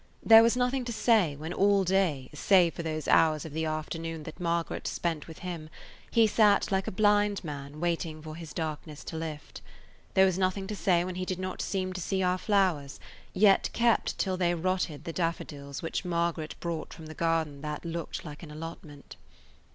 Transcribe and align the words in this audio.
There 0.25 0.41
was 0.41 0.57
nothing 0.57 0.83
to 0.85 0.91
say 0.91 1.35
when 1.35 1.53
all 1.53 1.83
day, 1.83 2.31
save 2.33 2.73
for 2.73 2.81
those 2.81 3.07
hours 3.07 3.45
of 3.45 3.53
the 3.53 3.65
afternoon 3.65 4.23
that 4.23 4.39
Margaret 4.39 4.87
spent 4.87 5.27
with 5.27 5.37
him, 5.45 5.69
he 6.09 6.25
sat 6.25 6.71
like 6.71 6.87
a 6.87 6.91
blind 6.91 7.43
man 7.43 7.79
waiting 7.79 8.19
for 8.19 8.35
his 8.35 8.51
darkness 8.51 9.03
to 9.03 9.15
lift. 9.15 9.61
There 10.15 10.25
was 10.25 10.39
nothing 10.39 10.65
to 10.65 10.75
say 10.75 11.03
when 11.03 11.13
he 11.21 11.23
did 11.25 11.37
not 11.37 11.61
seem 11.61 11.93
to 11.93 12.01
see 12.01 12.23
our 12.23 12.39
flowers, 12.39 12.99
yet 13.31 13.69
kept 13.73 14.17
till 14.17 14.37
they 14.37 14.55
rotted 14.55 15.03
the 15.03 15.13
daffodils 15.13 15.83
which 15.83 16.03
Margaret 16.03 16.55
brought 16.59 16.95
from 16.95 17.05
the 17.05 17.13
garden 17.13 17.61
that 17.61 17.85
looked 17.85 18.25
like 18.25 18.41
an 18.41 18.49
allotment. 18.49 19.15